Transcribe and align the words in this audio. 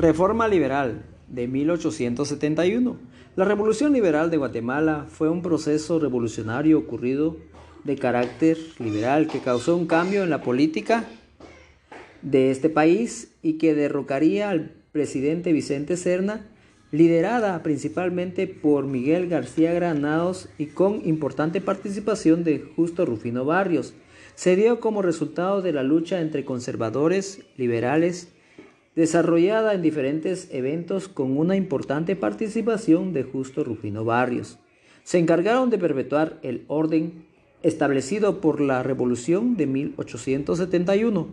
Reforma 0.00 0.48
liberal 0.48 1.02
de 1.28 1.46
1871. 1.46 2.96
La 3.36 3.44
Revolución 3.44 3.92
Liberal 3.92 4.30
de 4.30 4.38
Guatemala 4.38 5.04
fue 5.10 5.28
un 5.28 5.42
proceso 5.42 5.98
revolucionario 5.98 6.78
ocurrido 6.78 7.36
de 7.84 7.96
carácter 7.96 8.56
liberal 8.78 9.26
que 9.26 9.40
causó 9.40 9.76
un 9.76 9.86
cambio 9.86 10.22
en 10.22 10.30
la 10.30 10.40
política 10.40 11.04
de 12.22 12.50
este 12.50 12.70
país 12.70 13.34
y 13.42 13.58
que 13.58 13.74
derrocaría 13.74 14.48
al 14.48 14.72
presidente 14.90 15.52
Vicente 15.52 15.98
Serna, 15.98 16.46
liderada 16.92 17.62
principalmente 17.62 18.46
por 18.46 18.86
Miguel 18.86 19.28
García 19.28 19.74
Granados 19.74 20.48
y 20.56 20.68
con 20.68 21.06
importante 21.06 21.60
participación 21.60 22.42
de 22.42 22.60
Justo 22.74 23.04
Rufino 23.04 23.44
Barrios. 23.44 23.92
Se 24.34 24.56
dio 24.56 24.80
como 24.80 25.02
resultado 25.02 25.60
de 25.60 25.74
la 25.74 25.82
lucha 25.82 26.22
entre 26.22 26.46
conservadores, 26.46 27.42
liberales 27.58 28.32
desarrollada 29.00 29.72
en 29.72 29.80
diferentes 29.80 30.48
eventos 30.52 31.08
con 31.08 31.38
una 31.38 31.56
importante 31.56 32.16
participación 32.16 33.14
de 33.14 33.22
Justo 33.22 33.64
Rufino 33.64 34.04
Barrios. 34.04 34.58
Se 35.04 35.18
encargaron 35.18 35.70
de 35.70 35.78
perpetuar 35.78 36.38
el 36.42 36.64
orden 36.68 37.24
establecido 37.62 38.42
por 38.42 38.60
la 38.60 38.82
Revolución 38.82 39.56
de 39.56 39.66
1871 39.66 41.28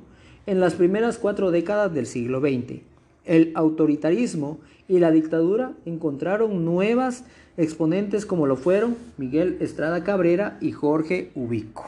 en 0.45 0.59
las 0.61 0.75
primeras 0.75 1.17
cuatro 1.17 1.51
décadas 1.51 1.93
del 1.93 2.05
siglo 2.05 2.39
XX. 2.39 2.79
El 3.25 3.51
autoritarismo 3.53 4.59
y 4.87 4.99
la 4.99 5.11
dictadura 5.11 5.73
encontraron 5.85 6.63
nuevas 6.63 7.25
exponentes 7.57 8.25
como 8.25 8.47
lo 8.47 8.55
fueron 8.55 8.95
Miguel 9.17 9.57
Estrada 9.59 10.05
Cabrera 10.05 10.57
y 10.61 10.71
Jorge 10.71 11.31
Ubico. 11.35 11.85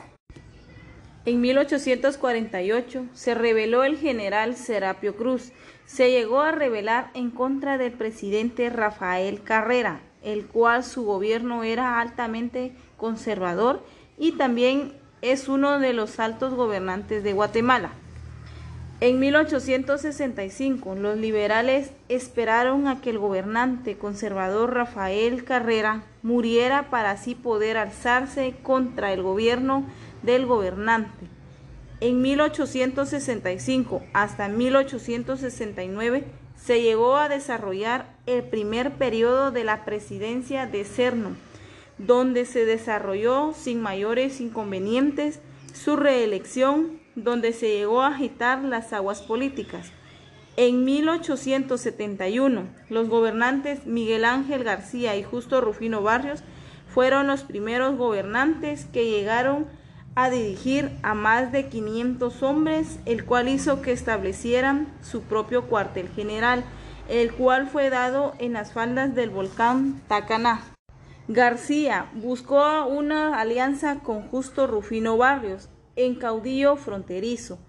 En 1.29 1.41
1848 1.41 3.05
se 3.13 3.35
rebeló 3.35 3.83
el 3.83 3.99
general 3.99 4.55
Serapio 4.55 5.15
Cruz. 5.15 5.51
Se 5.85 6.09
llegó 6.09 6.41
a 6.41 6.51
rebelar 6.51 7.11
en 7.13 7.29
contra 7.29 7.77
del 7.77 7.91
presidente 7.91 8.67
Rafael 8.71 9.43
Carrera, 9.43 9.99
el 10.23 10.47
cual 10.47 10.83
su 10.83 11.03
gobierno 11.03 11.63
era 11.63 12.01
altamente 12.01 12.71
conservador 12.97 13.85
y 14.17 14.31
también 14.37 14.93
es 15.21 15.47
uno 15.47 15.77
de 15.77 15.93
los 15.93 16.19
altos 16.19 16.55
gobernantes 16.55 17.23
de 17.23 17.33
Guatemala. 17.33 17.91
En 18.99 19.19
1865 19.19 20.95
los 20.95 21.15
liberales 21.15 21.91
esperaron 22.09 22.87
a 22.87 23.01
que 23.01 23.11
el 23.11 23.19
gobernante 23.19 23.99
conservador 23.99 24.73
Rafael 24.73 25.43
Carrera 25.43 26.01
muriera 26.23 26.89
para 26.89 27.11
así 27.11 27.35
poder 27.35 27.77
alzarse 27.77 28.55
contra 28.63 29.13
el 29.13 29.21
gobierno 29.21 29.85
del 30.23 30.45
gobernante. 30.45 31.27
En 32.01 32.21
1865 32.21 34.01
hasta 34.13 34.47
1869 34.47 36.23
se 36.55 36.81
llegó 36.81 37.17
a 37.17 37.29
desarrollar 37.29 38.13
el 38.25 38.43
primer 38.43 38.93
periodo 38.93 39.51
de 39.51 39.63
la 39.63 39.85
presidencia 39.85 40.65
de 40.65 40.85
Cerno, 40.85 41.35
donde 41.97 42.45
se 42.45 42.65
desarrolló 42.65 43.53
sin 43.53 43.81
mayores 43.81 44.39
inconvenientes 44.39 45.39
su 45.73 45.95
reelección, 45.95 46.99
donde 47.15 47.53
se 47.53 47.69
llegó 47.73 48.01
a 48.01 48.07
agitar 48.07 48.63
las 48.63 48.93
aguas 48.93 49.21
políticas. 49.21 49.91
En 50.57 50.83
1871, 50.83 52.63
los 52.89 53.07
gobernantes 53.07 53.85
Miguel 53.85 54.25
Ángel 54.25 54.63
García 54.63 55.15
y 55.15 55.23
Justo 55.23 55.61
Rufino 55.61 56.01
Barrios 56.01 56.43
fueron 56.93 57.27
los 57.27 57.43
primeros 57.43 57.95
gobernantes 57.95 58.85
que 58.85 59.09
llegaron 59.09 59.67
a 60.23 60.29
dirigir 60.29 60.91
a 61.01 61.13
más 61.13 61.51
de 61.51 61.67
500 61.67 62.43
hombres, 62.43 62.99
el 63.05 63.25
cual 63.25 63.47
hizo 63.47 63.81
que 63.81 63.91
establecieran 63.91 64.87
su 65.01 65.21
propio 65.23 65.67
cuartel 65.67 66.09
general, 66.09 66.63
el 67.07 67.33
cual 67.33 67.67
fue 67.67 67.89
dado 67.89 68.33
en 68.39 68.53
las 68.53 68.73
faldas 68.73 69.15
del 69.15 69.29
volcán 69.29 70.01
Tacaná. 70.07 70.61
García 71.27 72.09
buscó 72.13 72.85
una 72.85 73.39
alianza 73.39 73.99
con 73.99 74.23
Justo 74.23 74.67
Rufino 74.67 75.17
Barrios, 75.17 75.69
en 75.95 76.15
caudillo 76.15 76.75
fronterizo. 76.75 77.59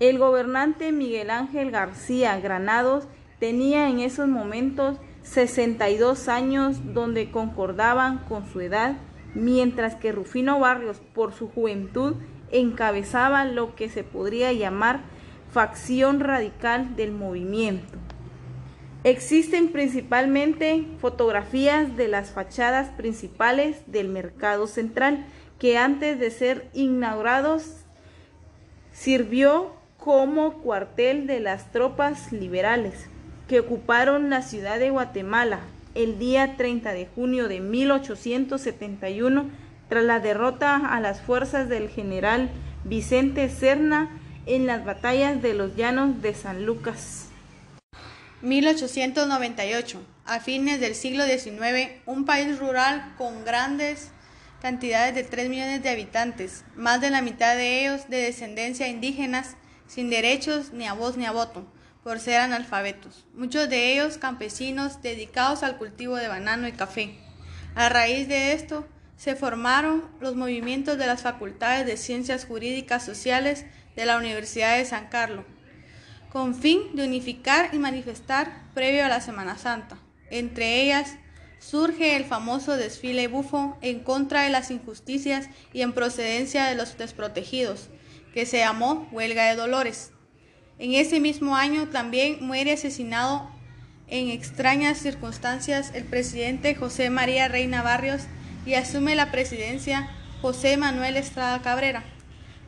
El 0.00 0.18
gobernante 0.18 0.92
Miguel 0.92 1.30
Ángel 1.30 1.70
García 1.70 2.38
Granados 2.40 3.04
tenía 3.38 3.88
en 3.88 4.00
esos 4.00 4.28
momentos 4.28 4.98
62 5.22 6.28
años 6.28 6.94
donde 6.94 7.30
concordaban 7.30 8.18
con 8.28 8.46
su 8.52 8.60
edad 8.60 8.96
mientras 9.36 9.94
que 9.94 10.12
Rufino 10.12 10.58
Barrios, 10.58 11.00
por 11.14 11.32
su 11.32 11.48
juventud, 11.48 12.14
encabezaba 12.50 13.44
lo 13.44 13.76
que 13.76 13.88
se 13.88 14.02
podría 14.02 14.52
llamar 14.52 15.00
facción 15.52 16.20
radical 16.20 16.96
del 16.96 17.12
movimiento. 17.12 17.98
Existen 19.04 19.68
principalmente 19.68 20.84
fotografías 20.98 21.96
de 21.96 22.08
las 22.08 22.30
fachadas 22.30 22.88
principales 22.96 23.76
del 23.86 24.08
mercado 24.08 24.66
central, 24.66 25.26
que 25.58 25.78
antes 25.78 26.18
de 26.18 26.30
ser 26.30 26.68
inaugurados 26.72 27.84
sirvió 28.92 29.72
como 29.98 30.54
cuartel 30.62 31.26
de 31.26 31.40
las 31.40 31.70
tropas 31.72 32.32
liberales 32.32 33.08
que 33.48 33.60
ocuparon 33.60 34.28
la 34.30 34.42
ciudad 34.42 34.78
de 34.78 34.90
Guatemala 34.90 35.60
el 35.96 36.18
día 36.18 36.56
30 36.58 36.92
de 36.92 37.06
junio 37.06 37.48
de 37.48 37.60
1871 37.60 39.50
tras 39.88 40.04
la 40.04 40.20
derrota 40.20 40.76
a 40.76 41.00
las 41.00 41.22
fuerzas 41.22 41.70
del 41.70 41.88
general 41.88 42.50
Vicente 42.84 43.48
Serna 43.48 44.20
en 44.44 44.66
las 44.66 44.84
batallas 44.84 45.40
de 45.40 45.54
los 45.54 45.74
llanos 45.74 46.20
de 46.20 46.34
San 46.34 46.66
Lucas. 46.66 47.28
1898. 48.42 50.02
A 50.26 50.40
fines 50.40 50.80
del 50.80 50.94
siglo 50.94 51.24
XIX, 51.24 51.90
un 52.04 52.24
país 52.26 52.58
rural 52.58 53.14
con 53.16 53.44
grandes 53.44 54.10
cantidades 54.60 55.14
de 55.14 55.22
3 55.22 55.48
millones 55.48 55.82
de 55.82 55.88
habitantes, 55.88 56.64
más 56.74 57.00
de 57.00 57.10
la 57.10 57.22
mitad 57.22 57.56
de 57.56 57.80
ellos 57.80 58.08
de 58.08 58.18
descendencia 58.18 58.88
indígenas, 58.88 59.56
sin 59.86 60.10
derechos 60.10 60.72
ni 60.72 60.86
a 60.86 60.92
voz 60.92 61.16
ni 61.16 61.24
a 61.24 61.32
voto 61.32 61.64
por 62.06 62.20
ser 62.20 62.36
analfabetos, 62.36 63.26
muchos 63.34 63.68
de 63.68 63.92
ellos 63.92 64.16
campesinos 64.16 65.02
dedicados 65.02 65.64
al 65.64 65.76
cultivo 65.76 66.14
de 66.14 66.28
banano 66.28 66.68
y 66.68 66.72
café. 66.72 67.18
A 67.74 67.88
raíz 67.88 68.28
de 68.28 68.52
esto, 68.52 68.86
se 69.16 69.34
formaron 69.34 70.04
los 70.20 70.36
movimientos 70.36 70.98
de 70.98 71.06
las 71.08 71.22
facultades 71.22 71.84
de 71.84 71.96
Ciencias 71.96 72.44
Jurídicas 72.44 73.04
Sociales 73.04 73.66
de 73.96 74.06
la 74.06 74.18
Universidad 74.18 74.76
de 74.76 74.84
San 74.84 75.08
Carlos, 75.08 75.44
con 76.30 76.54
fin 76.54 76.94
de 76.94 77.04
unificar 77.04 77.74
y 77.74 77.78
manifestar 77.78 78.62
previo 78.72 79.04
a 79.04 79.08
la 79.08 79.20
Semana 79.20 79.58
Santa. 79.58 79.98
Entre 80.30 80.82
ellas, 80.82 81.16
surge 81.58 82.14
el 82.14 82.24
famoso 82.24 82.76
desfile 82.76 83.26
bufo 83.26 83.76
en 83.80 83.98
contra 83.98 84.42
de 84.42 84.50
las 84.50 84.70
injusticias 84.70 85.48
y 85.72 85.82
en 85.82 85.92
procedencia 85.92 86.66
de 86.66 86.76
los 86.76 86.96
desprotegidos, 86.98 87.88
que 88.32 88.46
se 88.46 88.58
llamó 88.58 89.08
Huelga 89.10 89.46
de 89.46 89.56
Dolores. 89.56 90.12
En 90.78 90.92
ese 90.92 91.20
mismo 91.20 91.56
año 91.56 91.88
también 91.88 92.38
muere 92.40 92.72
asesinado 92.72 93.50
en 94.08 94.28
extrañas 94.28 94.98
circunstancias 94.98 95.90
el 95.94 96.04
presidente 96.04 96.74
José 96.74 97.08
María 97.08 97.48
Reina 97.48 97.82
Barrios 97.82 98.22
y 98.66 98.74
asume 98.74 99.14
la 99.14 99.30
presidencia 99.30 100.10
José 100.42 100.76
Manuel 100.76 101.16
Estrada 101.16 101.62
Cabrera. 101.62 102.04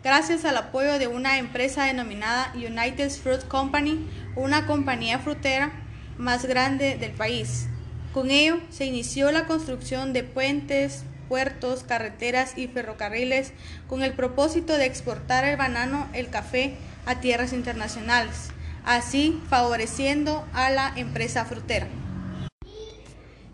Gracias 0.03 0.45
al 0.45 0.57
apoyo 0.57 0.99
de 0.99 1.07
una 1.07 1.39
empresa 1.39 1.85
denominada 1.85 2.53
United 2.55 3.11
Fruit 3.11 3.43
Company, 3.47 4.07
una 4.37 4.67
compañía 4.67 5.19
frutera 5.19 5.73
más 6.17 6.47
grande 6.47 6.97
del 6.97 7.13
país. 7.13 7.69
Con 8.15 8.31
ello 8.31 8.59
se 8.71 8.87
inició 8.87 9.31
la 9.33 9.47
construcción 9.47 10.13
de 10.13 10.25
puentes, 10.25 11.05
puertos, 11.29 11.85
carreteras 11.85 12.57
y 12.57 12.69
ferrocarriles 12.69 13.53
con 13.87 14.03
el 14.03 14.15
propósito 14.15 14.77
de 14.77 14.87
exportar 14.87 15.45
el 15.45 15.57
banano, 15.57 16.09
el 16.13 16.29
café 16.29 16.75
a 17.07 17.21
tierras 17.21 17.53
internacionales, 17.53 18.51
así 18.85 19.41
favoreciendo 19.49 20.47
a 20.53 20.71
la 20.71 20.93
empresa 20.97 21.45
frutera. 21.45 21.89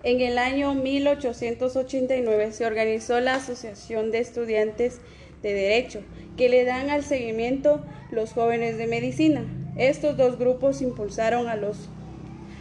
En 0.05 0.21
el 0.21 0.37
año 0.37 0.75
1889 0.75 2.53
se 2.53 2.67
organizó 2.67 3.21
la 3.21 3.37
Asociación 3.37 4.11
de 4.11 4.19
Estudiantes 4.19 5.01
de 5.43 5.55
Derecho, 5.55 6.03
que 6.37 6.51
le 6.51 6.65
dan 6.65 6.91
al 6.91 7.05
seguimiento 7.05 7.85
los 8.11 8.33
jóvenes 8.33 8.77
de 8.77 8.87
medicina. 8.87 9.47
Estos 9.77 10.17
dos 10.17 10.39
grupos 10.39 10.83
impulsaron 10.83 11.49
a 11.49 11.57
los, 11.57 11.89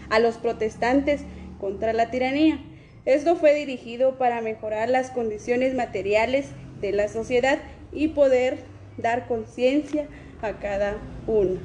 a 0.10 0.20
los 0.20 0.38
protestantes 0.38 1.22
contra 1.60 1.92
la 1.92 2.12
tiranía. 2.12 2.60
Esto 3.06 3.36
fue 3.36 3.54
dirigido 3.54 4.18
para 4.18 4.42
mejorar 4.42 4.90
las 4.90 5.12
condiciones 5.12 5.76
materiales 5.76 6.48
de 6.80 6.94
la 6.94 7.10
sociedad 7.10 7.60
y 7.92 8.08
poder 8.10 8.60
dar 8.98 9.28
conciencia 9.28 10.08
a 10.42 10.54
cada 10.54 10.98
uno. 11.28 11.60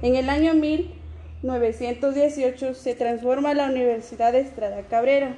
En 0.00 0.16
el 0.16 0.30
año 0.30 0.54
1918 0.54 2.74
se 2.74 2.94
transforma 2.94 3.52
la 3.54 3.66
Universidad 3.66 4.32
de 4.32 4.40
Estrada 4.40 4.82
Cabrera, 4.88 5.36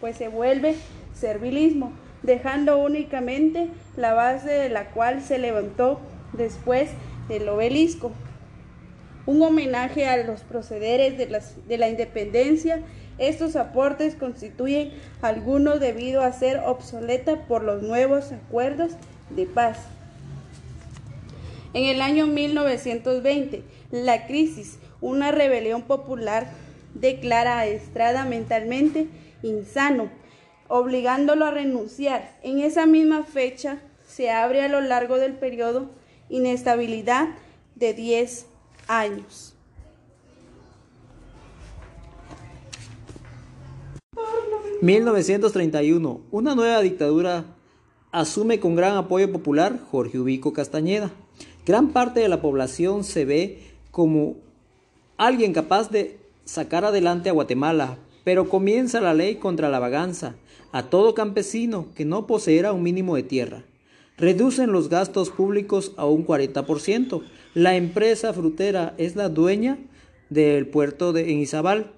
pues 0.00 0.16
se 0.16 0.26
vuelve 0.28 0.74
servilismo, 1.14 1.92
dejando 2.22 2.78
únicamente 2.78 3.68
la 3.96 4.14
base 4.14 4.50
de 4.50 4.68
la 4.68 4.90
cual 4.90 5.22
se 5.22 5.38
levantó 5.38 6.00
después 6.32 6.90
del 7.28 7.48
obelisco. 7.48 8.10
un 9.24 9.40
homenaje 9.40 10.06
a 10.06 10.16
los 10.16 10.40
procederes 10.40 11.16
de, 11.16 11.40
de 11.68 11.78
la 11.78 11.88
independencia. 11.88 12.82
Estos 13.22 13.54
aportes 13.54 14.16
constituyen 14.16 14.90
algunos 15.20 15.78
debido 15.78 16.22
a 16.22 16.32
ser 16.32 16.58
obsoleta 16.66 17.46
por 17.46 17.62
los 17.62 17.80
nuevos 17.80 18.32
acuerdos 18.32 18.94
de 19.30 19.46
paz. 19.46 19.78
En 21.72 21.84
el 21.84 22.02
año 22.02 22.26
1920, 22.26 23.62
la 23.92 24.26
crisis, 24.26 24.80
una 25.00 25.30
rebelión 25.30 25.82
popular, 25.82 26.48
declara 26.94 27.60
a 27.60 27.66
Estrada 27.66 28.24
mentalmente 28.24 29.06
insano, 29.44 30.10
obligándolo 30.66 31.44
a 31.44 31.52
renunciar. 31.52 32.36
En 32.42 32.58
esa 32.58 32.86
misma 32.86 33.22
fecha 33.22 33.78
se 34.04 34.32
abre 34.32 34.62
a 34.62 34.68
lo 34.68 34.80
largo 34.80 35.18
del 35.18 35.34
periodo 35.34 35.92
inestabilidad 36.28 37.28
de 37.76 37.94
10 37.94 38.46
años. 38.88 39.51
...1931... 44.82 46.22
Una 46.32 46.56
nueva 46.56 46.80
dictadura 46.80 47.44
asume 48.10 48.58
con 48.58 48.74
gran 48.74 48.96
apoyo 48.96 49.30
popular 49.30 49.78
Jorge 49.92 50.18
Ubico 50.18 50.52
Castañeda. 50.52 51.12
Gran 51.64 51.90
parte 51.92 52.18
de 52.18 52.28
la 52.28 52.42
población 52.42 53.04
se 53.04 53.24
ve 53.24 53.60
como 53.92 54.38
alguien 55.16 55.52
capaz 55.52 55.88
de 55.90 56.18
sacar 56.44 56.84
adelante 56.84 57.28
a 57.28 57.32
Guatemala, 57.32 57.96
pero 58.24 58.48
comienza 58.48 59.00
la 59.00 59.14
ley 59.14 59.36
contra 59.36 59.68
la 59.68 59.78
vaganza 59.78 60.34
a 60.72 60.90
todo 60.90 61.14
campesino 61.14 61.86
que 61.94 62.04
no 62.04 62.26
poseera 62.26 62.72
un 62.72 62.82
mínimo 62.82 63.14
de 63.14 63.22
tierra. 63.22 63.62
Reducen 64.18 64.72
los 64.72 64.88
gastos 64.88 65.30
públicos 65.30 65.92
a 65.96 66.06
un 66.06 66.26
40%. 66.26 67.22
La 67.54 67.76
empresa 67.76 68.32
frutera 68.32 68.94
es 68.98 69.14
la 69.14 69.28
dueña 69.28 69.78
del 70.28 70.66
puerto 70.66 71.12
de 71.12 71.30
en 71.30 71.38
Izabal, 71.38 71.92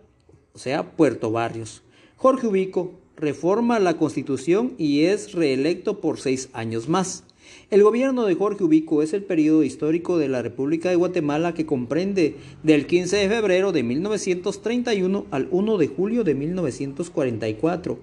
o 0.52 0.58
sea, 0.58 0.96
Puerto 0.96 1.30
Barrios. 1.30 1.82
Jorge 2.25 2.47
Ubico 2.47 2.94
reforma 3.19 3.79
la 3.79 3.99
constitución 3.99 4.73
y 4.79 5.03
es 5.03 5.35
reelecto 5.35 6.00
por 6.00 6.19
seis 6.19 6.49
años 6.55 6.88
más. 6.88 7.25
El 7.71 7.82
gobierno 7.82 8.25
de 8.25 8.35
Jorge 8.35 8.65
Ubico 8.65 9.03
es 9.03 9.12
el 9.12 9.23
periodo 9.23 9.62
histórico 9.62 10.17
de 10.17 10.29
la 10.29 10.41
República 10.41 10.88
de 10.88 10.97
Guatemala 10.97 11.53
que 11.53 11.67
comprende 11.67 12.37
del 12.62 12.87
15 12.87 13.19
de 13.19 13.29
febrero 13.29 13.73
de 13.73 13.82
1931 13.82 15.26
al 15.31 15.49
1 15.50 15.76
de 15.76 15.87
julio 15.87 16.25
de 16.25 16.35
1944 16.35 17.99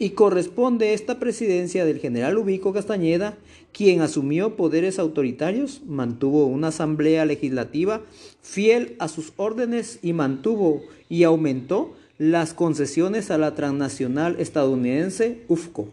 y 0.00 0.10
corresponde 0.10 0.92
esta 0.92 1.20
presidencia 1.20 1.84
del 1.84 2.00
general 2.00 2.38
Ubico 2.38 2.72
Castañeda, 2.72 3.38
quien 3.70 4.00
asumió 4.00 4.56
poderes 4.56 4.98
autoritarios, 4.98 5.82
mantuvo 5.86 6.46
una 6.46 6.68
asamblea 6.68 7.24
legislativa 7.24 8.02
fiel 8.42 8.96
a 8.98 9.06
sus 9.06 9.32
órdenes 9.36 10.00
y 10.02 10.12
mantuvo 10.12 10.82
y 11.08 11.22
aumentó 11.22 11.94
las 12.20 12.52
concesiones 12.52 13.30
a 13.30 13.38
la 13.38 13.54
transnacional 13.54 14.36
estadounidense 14.38 15.42
UFCO. 15.48 15.88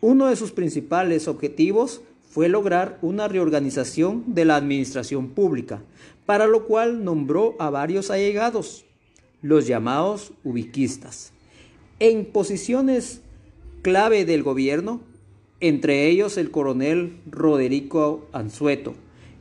Uno 0.00 0.28
de 0.28 0.36
sus 0.36 0.52
principales 0.52 1.26
objetivos 1.26 2.02
fue 2.30 2.48
lograr 2.48 3.00
una 3.02 3.26
reorganización 3.26 4.22
de 4.28 4.44
la 4.44 4.54
administración 4.54 5.30
pública, 5.30 5.82
para 6.24 6.46
lo 6.46 6.66
cual 6.66 7.02
nombró 7.02 7.56
a 7.58 7.68
varios 7.70 8.12
allegados, 8.12 8.84
los 9.42 9.66
llamados 9.66 10.32
ubiquistas, 10.44 11.32
en 11.98 12.26
posiciones 12.26 13.22
clave 13.82 14.24
del 14.24 14.44
gobierno, 14.44 15.00
entre 15.58 16.06
ellos 16.06 16.38
el 16.38 16.52
coronel 16.52 17.18
Roderico 17.28 18.28
Anzueto, 18.32 18.94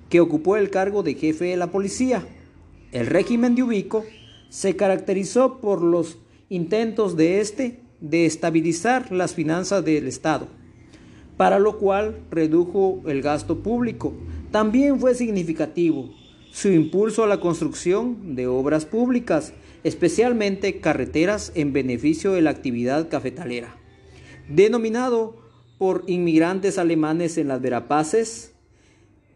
que 0.09 0.21
ocupó 0.21 0.57
el 0.57 0.71
cargo 0.71 1.03
de 1.03 1.13
jefe 1.13 1.45
de 1.45 1.57
la 1.57 1.67
policía. 1.67 2.27
El 2.91 3.05
régimen 3.05 3.53
de 3.53 3.61
Ubico 3.61 4.03
se 4.55 4.77
caracterizó 4.77 5.59
por 5.59 5.81
los 5.81 6.17
intentos 6.47 7.17
de 7.17 7.41
este 7.41 7.81
de 7.99 8.25
estabilizar 8.25 9.11
las 9.11 9.33
finanzas 9.33 9.83
del 9.83 10.07
Estado 10.07 10.47
para 11.35 11.59
lo 11.59 11.77
cual 11.77 12.21
redujo 12.31 13.01
el 13.05 13.21
gasto 13.21 13.59
público. 13.59 14.13
También 14.51 14.97
fue 14.97 15.13
significativo 15.13 16.09
su 16.51 16.69
impulso 16.69 17.25
a 17.25 17.27
la 17.27 17.41
construcción 17.41 18.37
de 18.37 18.47
obras 18.47 18.85
públicas, 18.85 19.51
especialmente 19.83 20.79
carreteras 20.79 21.51
en 21.55 21.73
beneficio 21.73 22.31
de 22.31 22.41
la 22.41 22.51
actividad 22.51 23.09
cafetalera. 23.09 23.75
Denominado 24.47 25.35
por 25.77 26.05
inmigrantes 26.07 26.77
alemanes 26.77 27.37
en 27.37 27.49
las 27.49 27.59
Verapaces, 27.59 28.53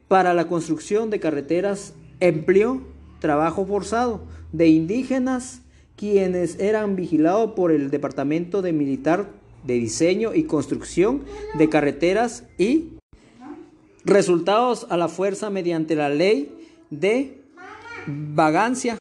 para 0.08 0.34
la 0.34 0.48
construcción 0.48 1.10
de 1.10 1.20
carreteras 1.20 1.94
empleó 2.22 2.84
trabajo 3.20 3.66
forzado 3.66 4.22
de 4.52 4.68
indígenas 4.68 5.62
quienes 5.96 6.60
eran 6.60 6.96
vigilados 6.96 7.52
por 7.52 7.72
el 7.72 7.90
Departamento 7.90 8.62
de 8.62 8.74
Militar 8.74 9.30
de 9.66 9.74
diseño 9.74 10.34
y 10.34 10.44
construcción 10.44 11.24
de 11.58 11.70
carreteras 11.70 12.46
y 12.58 12.94
resultados 14.06 14.88
a 14.90 14.98
la 14.98 15.10
fuerza 15.10 15.50
mediante 15.50 15.96
la 15.96 16.10
ley 16.10 16.56
de 16.90 17.42
vagancia. 18.08 18.98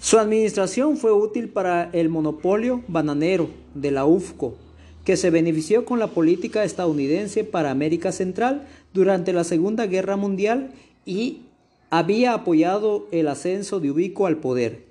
Su 0.00 0.18
administración 0.18 0.96
fue 0.96 1.12
útil 1.12 1.48
para 1.48 1.90
el 1.92 2.08
monopolio 2.08 2.82
bananero 2.88 3.50
de 3.74 3.90
la 3.90 4.06
UFCO, 4.06 4.56
que 5.04 5.16
se 5.16 5.30
benefició 5.30 5.84
con 5.84 5.98
la 5.98 6.08
política 6.08 6.64
estadounidense 6.64 7.44
para 7.44 7.70
América 7.70 8.10
Central 8.10 8.66
durante 8.92 9.32
la 9.32 9.44
Segunda 9.44 9.86
Guerra 9.86 10.16
Mundial 10.16 10.72
y 11.04 11.42
había 11.90 12.34
apoyado 12.34 13.06
el 13.10 13.28
ascenso 13.28 13.80
de 13.80 13.90
Ubico 13.90 14.26
al 14.26 14.38
poder. 14.38 14.84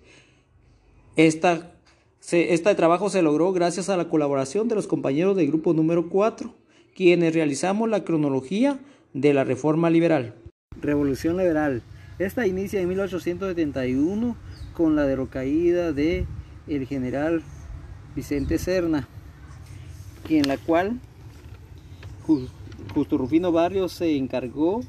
Esta 1.16 1.72
este 2.32 2.76
trabajo 2.76 3.10
se 3.10 3.22
logró 3.22 3.52
gracias 3.54 3.90
a 3.90 3.98
la 3.98 4.10
colaboración 4.10 4.68
de 4.68 4.76
los 4.76 4.88
compañeros 4.88 5.36
del 5.36 5.48
grupo 5.48 5.74
número 5.74 6.10
4, 6.10 6.54
quienes 6.96 7.34
realizamos 7.34 7.90
la 7.90 8.04
cronología 8.04 8.80
de 9.14 9.34
la 9.34 9.44
reforma 9.44 9.90
liberal. 9.90 10.36
Revolución 10.80 11.38
liberal. 11.38 11.82
Esta 12.20 12.46
inicia 12.46 12.82
en 12.82 12.90
1871 12.90 14.36
con 14.74 14.96
la 14.96 15.06
derrocaída 15.06 15.92
de 15.92 16.28
el 16.68 16.86
general 16.86 17.42
Vicente 18.16 18.60
Serna, 18.60 19.08
en 20.30 20.48
la 20.48 20.58
cual 20.58 21.00
Justo 22.94 23.18
Rufino 23.18 23.52
Barrios 23.52 23.94
se 23.94 24.18
encargó 24.18 24.82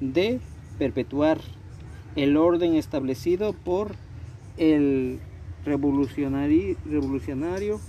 de 0.00 0.40
perpetuar 0.78 1.38
el 2.16 2.36
orden 2.36 2.74
establecido 2.74 3.52
por 3.52 3.94
el 4.56 5.18
revolucionario, 5.64 6.76
revolucionario. 6.84 7.80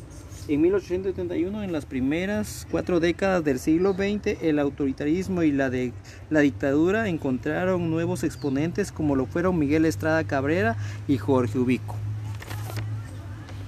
En 0.48 0.62
1871, 0.62 1.64
en 1.64 1.72
las 1.72 1.88
primeras 1.88 2.68
cuatro 2.70 3.00
décadas 3.00 3.44
del 3.44 3.58
siglo 3.58 3.94
XX, 3.94 4.44
el 4.44 4.60
autoritarismo 4.60 5.42
y 5.42 5.52
la, 5.52 5.72
de, 5.72 5.92
la 6.30 6.42
dictadura 6.42 7.08
encontraron 7.08 7.90
nuevos 7.90 8.24
exponentes 8.24 8.92
como 8.92 9.16
lo 9.16 9.26
fueron 9.26 9.58
Miguel 9.58 9.86
Estrada 9.86 10.24
Cabrera 10.24 10.78
y 11.08 11.18
Jorge 11.18 11.58
Ubico. 11.58 11.96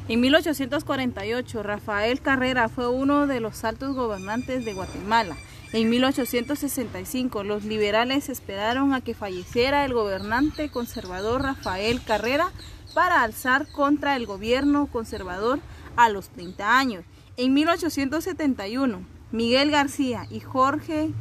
En 0.08 0.22
1848, 0.22 1.64
Rafael 1.64 2.22
Carrera 2.22 2.70
fue 2.70 2.88
uno 2.88 3.28
de 3.28 3.40
los 3.40 3.64
altos 3.64 3.96
gobernantes 3.96 4.64
de 4.64 4.74
Guatemala. 4.74 5.36
En 5.74 5.90
1865, 5.90 7.44
los 7.44 7.66
liberales 7.66 8.30
esperaron 8.30 8.94
a 8.94 9.02
que 9.02 9.14
falleciera 9.14 9.84
el 9.84 9.94
gobernante 9.94 10.70
conservador 10.70 11.42
Rafael 11.42 12.02
Carrera 12.04 12.52
para 12.94 13.22
alzar 13.22 13.70
contra 13.72 14.16
el 14.16 14.26
gobierno 14.26 14.88
conservador 14.88 15.60
a 15.98 16.08
los 16.10 16.30
30 16.30 16.80
años. 16.80 17.04
En 17.36 17.54
1871, 17.54 19.02
Miguel 19.32 19.72
García 19.72 20.26
y 20.30 20.40
Jorge 20.40 21.12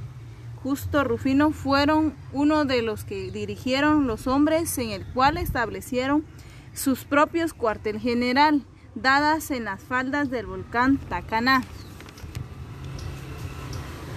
Justo 0.62 1.04
Rufino 1.04 1.50
fueron 1.50 2.14
uno 2.32 2.64
de 2.64 2.82
los 2.82 3.04
que 3.04 3.30
dirigieron 3.30 4.06
los 4.06 4.26
hombres 4.26 4.78
en 4.78 4.90
el 4.90 5.04
cual 5.12 5.36
establecieron 5.36 6.24
sus 6.72 7.04
propios 7.04 7.52
cuartel 7.52 8.00
general, 8.00 8.62
dadas 8.94 9.50
en 9.50 9.64
las 9.64 9.82
faldas 9.82 10.30
del 10.30 10.46
volcán 10.46 10.98
Tacaná. 10.98 11.62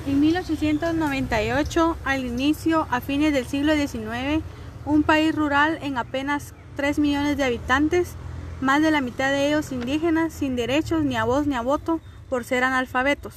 En 0.10 0.22
1898, 0.22 1.98
al 2.04 2.26
inicio, 2.26 2.88
a 2.90 3.00
fines 3.00 3.32
del 3.32 3.46
siglo 3.46 3.76
XIX, 3.76 4.44
un 4.84 5.04
país 5.04 5.36
rural 5.36 5.78
en 5.84 6.00
apenas 6.00 6.56
3 6.78 6.98
millones 6.98 7.38
de 7.38 7.44
habitantes, 7.44 8.16
más 8.60 8.82
de 8.82 8.90
la 8.90 9.02
mitad 9.02 9.30
de 9.30 9.50
ellos 9.50 9.72
indígenas, 9.72 10.34
sin 10.34 10.56
derechos 10.56 11.04
ni 11.04 11.16
a 11.16 11.26
voz 11.26 11.46
ni 11.46 11.54
a 11.54 11.62
voto 11.62 12.02
por 12.28 12.44
ser 12.44 12.64
analfabetos. 12.64 13.36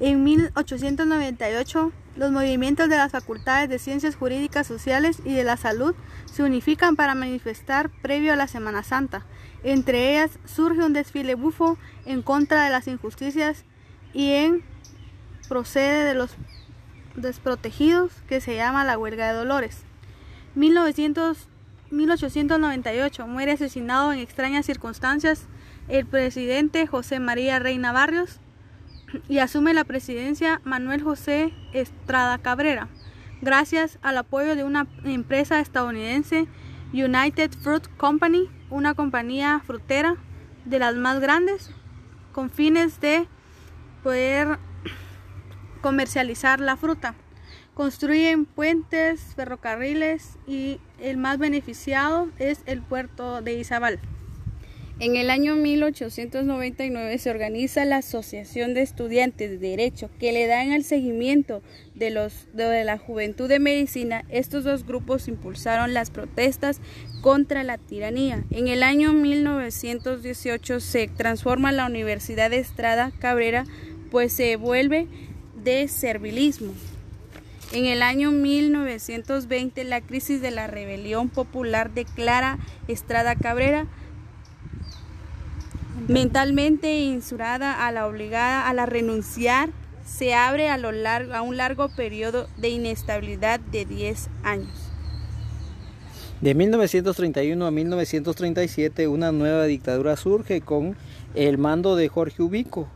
En 0.00 0.24
1898, 0.24 1.92
los 2.16 2.32
movimientos 2.32 2.88
de 2.88 2.96
las 2.96 3.12
facultades 3.12 3.68
de 3.68 3.78
ciencias 3.78 4.16
jurídicas 4.16 4.66
sociales 4.66 5.20
y 5.24 5.32
de 5.32 5.44
la 5.44 5.56
salud 5.56 5.94
se 6.24 6.42
unifican 6.42 6.96
para 6.96 7.14
manifestar 7.14 7.88
previo 8.02 8.32
a 8.32 8.36
la 8.36 8.48
Semana 8.48 8.82
Santa. 8.82 9.24
Entre 9.62 10.10
ellas 10.10 10.32
surge 10.44 10.82
un 10.82 10.92
desfile 10.92 11.36
bufo 11.36 11.78
en 12.04 12.22
contra 12.22 12.64
de 12.64 12.70
las 12.70 12.88
injusticias 12.88 13.64
y 14.12 14.32
en 14.32 14.64
procede 15.50 16.04
de 16.04 16.14
los 16.14 16.30
desprotegidos 17.16 18.12
que 18.28 18.40
se 18.40 18.54
llama 18.54 18.84
la 18.84 18.96
huelga 18.96 19.28
de 19.28 19.34
dolores. 19.36 19.82
1898 20.54 23.26
muere 23.26 23.50
asesinado 23.50 24.12
en 24.12 24.20
extrañas 24.20 24.64
circunstancias 24.64 25.48
el 25.88 26.06
presidente 26.06 26.86
José 26.86 27.18
María 27.18 27.58
Reina 27.58 27.90
Barrios 27.90 28.38
y 29.28 29.38
asume 29.38 29.74
la 29.74 29.82
presidencia 29.82 30.60
Manuel 30.62 31.02
José 31.02 31.52
Estrada 31.72 32.38
Cabrera, 32.38 32.86
gracias 33.42 33.98
al 34.02 34.18
apoyo 34.18 34.54
de 34.54 34.62
una 34.62 34.86
empresa 35.02 35.58
estadounidense, 35.58 36.46
United 36.92 37.50
Fruit 37.60 37.88
Company, 37.96 38.48
una 38.70 38.94
compañía 38.94 39.60
frutera 39.66 40.14
de 40.64 40.78
las 40.78 40.94
más 40.94 41.18
grandes, 41.18 41.72
con 42.30 42.50
fines 42.50 43.00
de 43.00 43.26
poder 44.04 44.60
comercializar 45.80 46.60
la 46.60 46.76
fruta. 46.76 47.14
Construyen 47.74 48.44
puentes, 48.44 49.20
ferrocarriles 49.36 50.38
y 50.46 50.80
el 51.00 51.16
más 51.16 51.38
beneficiado 51.38 52.28
es 52.38 52.60
el 52.66 52.82
puerto 52.82 53.42
de 53.42 53.54
Izabal. 53.54 54.00
En 55.00 55.16
el 55.16 55.30
año 55.30 55.56
1899 55.56 57.16
se 57.16 57.30
organiza 57.30 57.86
la 57.86 57.98
Asociación 57.98 58.74
de 58.74 58.82
Estudiantes 58.82 59.50
de 59.50 59.56
Derecho 59.56 60.10
que 60.20 60.30
le 60.30 60.46
dan 60.46 60.72
el 60.72 60.84
seguimiento 60.84 61.62
de, 61.94 62.10
los, 62.10 62.48
de 62.52 62.84
la 62.84 62.98
Juventud 62.98 63.48
de 63.48 63.60
Medicina. 63.60 64.26
Estos 64.28 64.64
dos 64.64 64.84
grupos 64.84 65.26
impulsaron 65.26 65.94
las 65.94 66.10
protestas 66.10 66.82
contra 67.22 67.64
la 67.64 67.78
tiranía. 67.78 68.44
En 68.50 68.68
el 68.68 68.82
año 68.82 69.14
1918 69.14 70.80
se 70.80 71.08
transforma 71.08 71.72
la 71.72 71.86
Universidad 71.86 72.50
de 72.50 72.58
Estrada 72.58 73.10
Cabrera 73.20 73.64
pues 74.10 74.32
se 74.32 74.56
vuelve 74.56 75.06
de 75.62 75.88
servilismo. 75.88 76.72
En 77.72 77.86
el 77.86 78.02
año 78.02 78.32
1920 78.32 79.84
la 79.84 80.00
crisis 80.00 80.42
de 80.42 80.50
la 80.50 80.66
rebelión 80.66 81.28
popular 81.28 81.92
declara 81.92 82.58
Estrada 82.88 83.36
Cabrera 83.36 83.86
mentalmente 86.08 87.00
insurada 87.00 87.86
a 87.86 87.92
la 87.92 88.06
obligada 88.06 88.68
a 88.68 88.74
la 88.74 88.86
renunciar, 88.86 89.70
se 90.04 90.34
abre 90.34 90.68
a, 90.68 90.76
lo 90.76 90.90
largo, 90.92 91.34
a 91.34 91.42
un 91.42 91.56
largo 91.56 91.88
periodo 91.88 92.48
de 92.56 92.70
inestabilidad 92.70 93.60
de 93.60 93.84
10 93.84 94.28
años. 94.42 94.90
De 96.40 96.54
1931 96.54 97.66
a 97.66 97.70
1937 97.70 99.06
una 99.08 99.30
nueva 99.30 99.64
dictadura 99.64 100.16
surge 100.16 100.62
con 100.62 100.96
el 101.34 101.58
mando 101.58 101.96
de 101.96 102.08
Jorge 102.08 102.42
Ubico, 102.42 102.88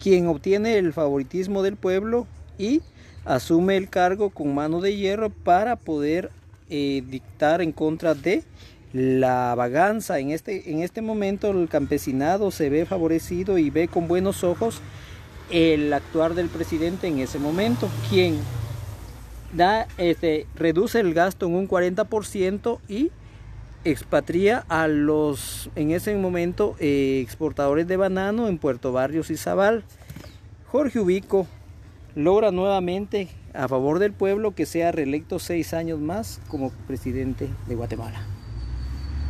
quien 0.00 0.26
obtiene 0.28 0.76
el 0.78 0.92
favoritismo 0.92 1.62
del 1.62 1.76
pueblo 1.76 2.26
y 2.58 2.82
asume 3.24 3.76
el 3.76 3.88
cargo 3.88 4.30
con 4.30 4.54
mano 4.54 4.80
de 4.80 4.96
hierro 4.96 5.30
para 5.30 5.76
poder 5.76 6.30
eh, 6.70 7.02
dictar 7.08 7.62
en 7.62 7.72
contra 7.72 8.14
de 8.14 8.44
la 8.92 9.54
vaganza. 9.54 10.18
En 10.18 10.30
este, 10.30 10.70
en 10.70 10.82
este 10.82 11.02
momento 11.02 11.50
el 11.50 11.68
campesinado 11.68 12.50
se 12.50 12.68
ve 12.68 12.84
favorecido 12.84 13.58
y 13.58 13.70
ve 13.70 13.88
con 13.88 14.08
buenos 14.08 14.44
ojos 14.44 14.80
el 15.50 15.92
actuar 15.92 16.34
del 16.34 16.48
presidente 16.48 17.06
en 17.08 17.18
ese 17.18 17.38
momento, 17.38 17.88
quien 18.08 18.38
da, 19.52 19.86
este, 19.98 20.46
reduce 20.54 21.00
el 21.00 21.14
gasto 21.14 21.46
en 21.46 21.54
un 21.54 21.68
40% 21.68 22.78
y 22.88 23.10
expatría 23.84 24.64
a 24.68 24.88
los, 24.88 25.70
en 25.76 25.90
ese 25.90 26.16
momento, 26.16 26.76
eh, 26.78 27.20
exportadores 27.22 27.86
de 27.86 27.96
banano 27.96 28.48
en 28.48 28.58
Puerto 28.58 28.92
Barrios 28.92 29.30
y 29.30 29.36
Zabal. 29.36 29.84
Jorge 30.66 31.00
Ubico 31.00 31.46
logra 32.14 32.50
nuevamente 32.50 33.28
a 33.54 33.68
favor 33.68 33.98
del 33.98 34.12
pueblo 34.12 34.54
que 34.54 34.66
sea 34.66 34.92
reelecto 34.92 35.38
seis 35.38 35.74
años 35.74 36.00
más 36.00 36.40
como 36.48 36.70
presidente 36.86 37.48
de 37.66 37.74
Guatemala. 37.74 38.31